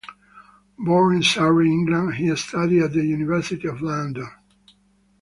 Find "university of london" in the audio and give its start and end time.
3.05-4.31